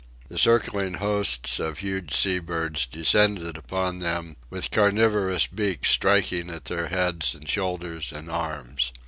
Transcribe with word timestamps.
The 0.29 0.39
circling 0.39 0.95
hosts 0.95 1.59
of 1.59 1.77
huge 1.77 2.15
sea 2.15 2.39
birds 2.39 2.87
descended 2.87 3.55
upon 3.55 3.99
them, 3.99 4.35
with 4.49 4.71
carnivorous 4.71 5.45
beaks 5.45 5.91
striking 5.91 6.49
at 6.49 6.65
their 6.65 6.87
heads 6.87 7.35
and 7.35 7.47
shoulders 7.47 8.11
and 8.11 8.27
arms. 8.27 8.91